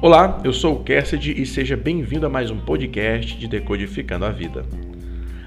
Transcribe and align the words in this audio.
Olá, 0.00 0.40
eu 0.44 0.52
sou 0.52 0.76
o 0.76 0.84
Cassidy 0.84 1.42
e 1.42 1.44
seja 1.44 1.76
bem-vindo 1.76 2.24
a 2.24 2.28
mais 2.28 2.52
um 2.52 2.60
podcast 2.60 3.36
de 3.36 3.48
Decodificando 3.48 4.26
a 4.26 4.30
Vida. 4.30 4.64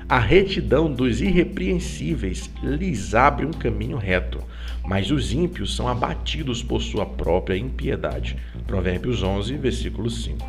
A 0.10 0.20
retidão 0.20 0.92
dos 0.92 1.22
irrepreensíveis 1.22 2.52
lhes 2.62 3.16
abre 3.16 3.46
um 3.46 3.52
caminho 3.52 3.96
reto, 3.96 4.44
mas 4.86 5.10
os 5.10 5.32
ímpios 5.32 5.74
são 5.74 5.88
abatidos 5.88 6.62
por 6.62 6.82
sua 6.82 7.06
própria 7.06 7.56
impiedade. 7.56 8.36
Provérbios 8.68 9.24
11, 9.24 9.56
versículo 9.56 10.10
5. 10.10 10.46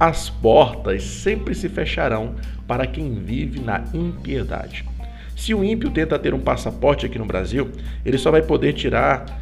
As 0.00 0.30
portas 0.30 1.02
sempre 1.02 1.54
se 1.54 1.68
fecharão 1.68 2.34
para 2.66 2.86
quem 2.86 3.12
vive 3.12 3.60
na 3.60 3.84
impiedade. 3.92 4.86
Se 5.36 5.52
o 5.52 5.62
ímpio 5.62 5.90
tenta 5.90 6.18
ter 6.18 6.32
um 6.32 6.40
passaporte 6.40 7.04
aqui 7.04 7.18
no 7.18 7.26
Brasil, 7.26 7.70
ele 8.06 8.16
só 8.16 8.30
vai 8.30 8.40
poder 8.40 8.72
tirar 8.72 9.41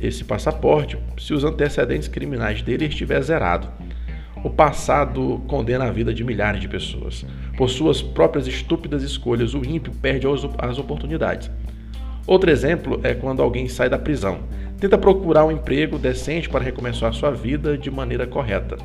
esse 0.00 0.24
passaporte 0.24 0.96
se 1.18 1.34
os 1.34 1.44
antecedentes 1.44 2.08
criminais 2.08 2.62
dele 2.62 2.86
estiver 2.86 3.20
zerado. 3.22 3.68
O 4.42 4.48
passado 4.48 5.42
condena 5.46 5.84
a 5.84 5.90
vida 5.90 6.14
de 6.14 6.24
milhares 6.24 6.60
de 6.60 6.68
pessoas. 6.68 7.26
Por 7.56 7.68
suas 7.68 8.00
próprias 8.00 8.46
estúpidas 8.46 9.02
escolhas, 9.02 9.52
o 9.52 9.64
ímpio 9.64 9.92
perde 10.00 10.26
as 10.58 10.78
oportunidades. 10.78 11.50
Outro 12.26 12.50
exemplo 12.50 13.00
é 13.02 13.12
quando 13.12 13.42
alguém 13.42 13.68
sai 13.68 13.90
da 13.90 13.98
prisão, 13.98 14.38
tenta 14.78 14.96
procurar 14.96 15.44
um 15.44 15.52
emprego 15.52 15.98
decente 15.98 16.48
para 16.48 16.64
recomeçar 16.64 17.12
sua 17.12 17.30
vida 17.30 17.76
de 17.76 17.90
maneira 17.90 18.26
correta. 18.26 18.78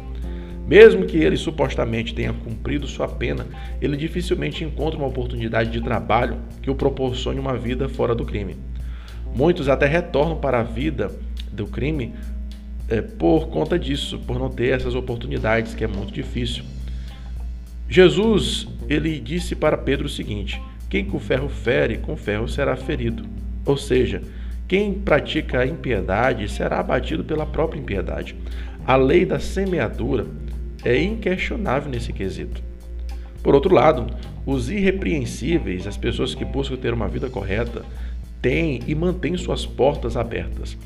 Mesmo 0.67 1.05
que 1.05 1.17
ele 1.17 1.37
supostamente 1.37 2.13
tenha 2.13 2.33
cumprido 2.33 2.87
sua 2.87 3.07
pena, 3.07 3.45
ele 3.79 3.95
dificilmente 3.95 4.63
encontra 4.63 4.97
uma 4.97 5.07
oportunidade 5.07 5.69
de 5.69 5.79
trabalho 5.79 6.37
que 6.61 6.71
o 6.71 6.75
proporcione 6.75 7.39
uma 7.39 7.55
vida 7.55 7.87
fora 7.87 8.15
do 8.15 8.25
crime. 8.25 8.57
Muitos 9.35 9.67
até 9.67 9.85
retornam 9.85 10.37
para 10.37 10.61
a 10.61 10.63
vida 10.63 11.11
do 11.51 11.67
crime 11.67 12.13
é, 12.87 13.01
por 13.01 13.49
conta 13.49 13.77
disso, 13.77 14.17
por 14.19 14.39
não 14.39 14.49
ter 14.49 14.73
essas 14.73 14.95
oportunidades, 14.95 15.73
que 15.73 15.83
é 15.83 15.87
muito 15.87 16.13
difícil. 16.13 16.63
Jesus, 17.89 18.67
ele 18.87 19.19
disse 19.19 19.55
para 19.55 19.77
Pedro 19.77 20.05
o 20.05 20.09
seguinte: 20.09 20.61
quem 20.89 21.03
com 21.03 21.19
ferro 21.19 21.49
fere, 21.49 21.97
com 21.97 22.15
ferro 22.15 22.47
será 22.47 22.75
ferido. 22.75 23.25
Ou 23.65 23.75
seja, 23.75 24.21
quem 24.67 24.93
pratica 24.93 25.59
a 25.59 25.67
impiedade 25.67 26.49
será 26.49 26.79
abatido 26.79 27.23
pela 27.23 27.45
própria 27.45 27.79
impiedade. 27.79 28.35
A 28.85 28.95
lei 28.95 29.25
da 29.25 29.39
semeadura 29.39 30.25
é 30.83 30.97
inquestionável 31.01 31.89
nesse 31.89 32.13
quesito. 32.13 32.63
Por 33.43 33.53
outro 33.53 33.73
lado, 33.73 34.07
os 34.45 34.69
irrepreensíveis, 34.69 35.85
as 35.85 35.97
pessoas 35.97 36.33
que 36.33 36.45
buscam 36.45 36.77
ter 36.77 36.93
uma 36.93 37.07
vida 37.07 37.29
correta, 37.29 37.83
tem 38.45 38.81
e 38.85 38.93
mantém 38.93 39.35
suas 39.35 39.65
portas 39.65 40.15
abertas. 40.15 40.77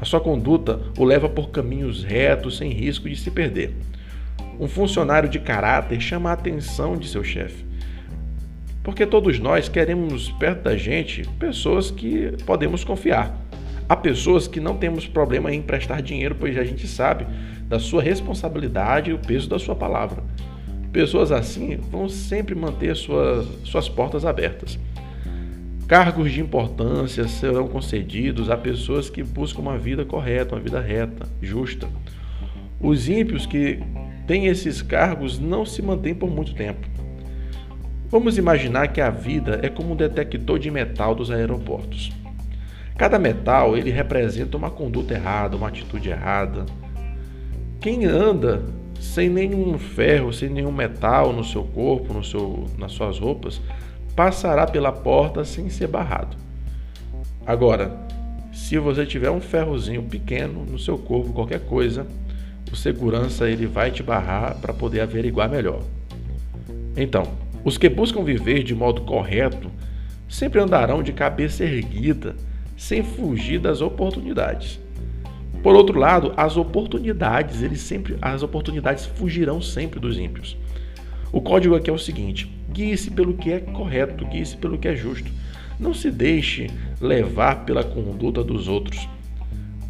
A 0.00 0.04
sua 0.04 0.20
conduta 0.20 0.80
o 0.96 1.02
leva 1.04 1.28
por 1.28 1.50
caminhos 1.50 2.04
retos 2.04 2.58
sem 2.58 2.70
risco 2.70 3.08
de 3.08 3.16
se 3.16 3.28
perder. 3.28 3.74
Um 4.60 4.68
funcionário 4.68 5.28
de 5.28 5.40
caráter 5.40 6.00
chama 6.00 6.30
a 6.30 6.34
atenção 6.34 6.96
de 6.96 7.08
seu 7.08 7.24
chefe. 7.24 7.64
Porque 8.84 9.04
todos 9.04 9.40
nós 9.40 9.68
queremos 9.68 10.30
perto 10.30 10.62
da 10.62 10.76
gente 10.76 11.28
pessoas 11.40 11.90
que 11.90 12.36
podemos 12.46 12.84
confiar. 12.84 13.36
Há 13.88 13.96
pessoas 13.96 14.46
que 14.46 14.60
não 14.60 14.76
temos 14.76 15.08
problema 15.08 15.52
em 15.52 15.58
emprestar 15.58 16.00
dinheiro, 16.00 16.36
pois 16.38 16.56
a 16.56 16.62
gente 16.62 16.86
sabe 16.86 17.26
da 17.66 17.80
sua 17.80 18.00
responsabilidade 18.00 19.10
e 19.10 19.14
o 19.14 19.18
peso 19.18 19.48
da 19.48 19.58
sua 19.58 19.74
palavra. 19.74 20.22
Pessoas 20.92 21.32
assim 21.32 21.78
vão 21.90 22.08
sempre 22.08 22.54
manter 22.54 22.94
suas, 22.94 23.44
suas 23.64 23.88
portas 23.88 24.24
abertas. 24.24 24.78
Cargos 25.88 26.30
de 26.30 26.42
importância 26.42 27.26
serão 27.26 27.66
concedidos 27.66 28.50
a 28.50 28.58
pessoas 28.58 29.08
que 29.08 29.22
buscam 29.22 29.62
uma 29.62 29.78
vida 29.78 30.04
correta, 30.04 30.54
uma 30.54 30.60
vida 30.60 30.78
reta, 30.78 31.26
justa. 31.40 31.88
Os 32.78 33.08
ímpios 33.08 33.46
que 33.46 33.80
têm 34.26 34.48
esses 34.48 34.82
cargos 34.82 35.38
não 35.38 35.64
se 35.64 35.80
mantêm 35.80 36.14
por 36.14 36.30
muito 36.30 36.54
tempo. 36.54 36.86
Vamos 38.10 38.36
imaginar 38.36 38.88
que 38.88 39.00
a 39.00 39.08
vida 39.08 39.60
é 39.62 39.70
como 39.70 39.94
um 39.94 39.96
detector 39.96 40.58
de 40.58 40.70
metal 40.70 41.14
dos 41.14 41.30
aeroportos. 41.30 42.12
Cada 42.98 43.18
metal 43.18 43.74
ele 43.74 43.90
representa 43.90 44.58
uma 44.58 44.70
conduta 44.70 45.14
errada, 45.14 45.56
uma 45.56 45.68
atitude 45.68 46.10
errada. 46.10 46.66
Quem 47.80 48.04
anda 48.04 48.62
sem 49.00 49.30
nenhum 49.30 49.78
ferro, 49.78 50.34
sem 50.34 50.50
nenhum 50.50 50.72
metal 50.72 51.32
no 51.32 51.44
seu 51.44 51.64
corpo, 51.64 52.12
no 52.12 52.22
seu, 52.22 52.66
nas 52.76 52.92
suas 52.92 53.18
roupas, 53.18 53.58
passará 54.18 54.66
pela 54.66 54.90
porta 54.90 55.44
sem 55.44 55.70
ser 55.70 55.86
barrado. 55.86 56.36
Agora, 57.46 57.96
se 58.52 58.76
você 58.76 59.06
tiver 59.06 59.30
um 59.30 59.40
ferrozinho 59.40 60.02
pequeno 60.02 60.66
no 60.66 60.76
seu 60.76 60.98
corpo, 60.98 61.32
qualquer 61.32 61.60
coisa, 61.60 62.04
o 62.72 62.74
segurança 62.74 63.48
ele 63.48 63.64
vai 63.64 63.92
te 63.92 64.02
barrar 64.02 64.56
para 64.56 64.74
poder 64.74 65.02
averiguar 65.02 65.48
melhor. 65.48 65.84
Então, 66.96 67.28
os 67.64 67.78
que 67.78 67.88
buscam 67.88 68.24
viver 68.24 68.64
de 68.64 68.74
modo 68.74 69.02
correto 69.02 69.70
sempre 70.28 70.60
andarão 70.60 71.00
de 71.00 71.12
cabeça 71.12 71.62
erguida, 71.62 72.34
sem 72.76 73.04
fugir 73.04 73.60
das 73.60 73.80
oportunidades. 73.80 74.80
Por 75.62 75.76
outro 75.76 75.96
lado, 75.96 76.32
as 76.36 76.56
oportunidades, 76.56 77.62
eles 77.62 77.82
sempre, 77.82 78.18
as 78.20 78.42
oportunidades 78.42 79.06
fugirão 79.06 79.62
sempre 79.62 80.00
dos 80.00 80.18
ímpios. 80.18 80.56
O 81.30 81.40
código 81.40 81.76
aqui 81.76 81.88
é 81.88 81.92
o 81.92 81.98
seguinte: 81.98 82.57
guie-se 82.70 83.10
pelo 83.10 83.34
que 83.34 83.52
é 83.52 83.60
correto, 83.60 84.24
guie-se 84.26 84.56
pelo 84.56 84.78
que 84.78 84.88
é 84.88 84.96
justo. 84.96 85.30
Não 85.78 85.94
se 85.94 86.10
deixe 86.10 86.68
levar 87.00 87.64
pela 87.64 87.84
conduta 87.84 88.42
dos 88.42 88.68
outros 88.68 89.08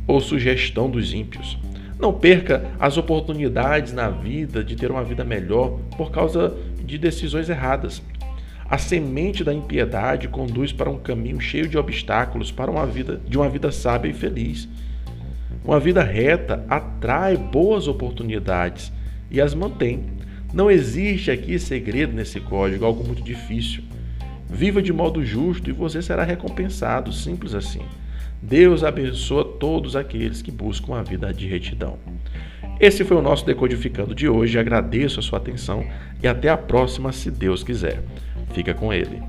ou 0.07 0.21
sugestão 0.21 0.91
dos 0.91 1.13
ímpios. 1.13 1.59
Não 1.99 2.13
perca 2.13 2.71
as 2.79 2.97
oportunidades 2.97 3.93
na 3.93 4.09
vida 4.09 4.63
de 4.63 4.77
ter 4.77 4.91
uma 4.91 5.03
vida 5.03 5.25
melhor 5.25 5.79
por 5.97 6.11
causa 6.11 6.57
de 6.85 6.97
decisões 6.97 7.49
erradas. 7.49 8.03
A 8.71 8.79
semente 8.79 9.43
da 9.43 9.53
impiedade 9.53 10.29
conduz 10.29 10.73
para 10.73 10.91
um 10.91 10.99
caminho 10.99 11.41
cheio 11.41 11.69
de 11.69 11.79
obstáculos 11.79 12.53
para 12.53 12.71
uma 12.71 12.87
vida 12.87 13.21
de 13.27 13.37
uma 13.37 13.49
vida 13.49 13.73
sábia 13.73 14.11
e 14.11 14.15
feliz. 14.15 14.69
Uma 15.65 15.81
vida 15.81 16.03
reta 16.03 16.65
atrai 16.69 17.37
boas 17.37 17.89
oportunidades 17.89 18.93
e 19.31 19.41
as 19.41 19.55
mantém. 19.55 20.05
Não 20.53 20.71
existe 20.71 21.31
aqui 21.31 21.59
segredo 21.59 22.15
nesse 22.15 22.41
código, 22.41 22.85
algo 22.85 23.05
muito 23.05 23.23
difícil. 23.23 23.83
Viva 24.49 24.81
de 24.81 24.93
modo 24.93 25.25
justo 25.25 25.69
e 25.69 25.73
você 25.73 26.01
será 26.01 26.25
recompensado, 26.25 27.13
simples 27.13 27.55
assim. 27.55 27.83
Deus 28.41 28.83
abençoa 28.83 29.45
todos 29.45 29.95
aqueles 29.95 30.41
que 30.41 30.51
buscam 30.51 30.95
a 30.95 31.03
vida 31.03 31.33
de 31.35 31.47
retidão. 31.47 31.99
Esse 32.81 33.05
foi 33.05 33.17
o 33.17 33.23
nosso 33.23 33.45
Decodificando 33.45 34.15
de 34.15 34.29
hoje. 34.29 34.59
Agradeço 34.59 35.19
a 35.19 35.23
sua 35.23 35.39
atenção 35.39 35.85
e 36.23 36.29
até 36.29 36.49
a 36.49 36.57
próxima, 36.57 37.13
se 37.13 37.31
Deus 37.31 37.63
quiser. 37.65 38.03
Fica 38.55 38.73
com 38.73 38.93
ele. 38.93 39.21